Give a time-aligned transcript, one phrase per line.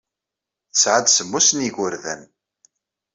[0.73, 2.21] Tesɛa-d semmus n yigerdan.